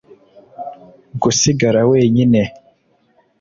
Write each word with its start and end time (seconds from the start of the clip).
Gusigara 1.21 1.81
wenyine 1.91 2.41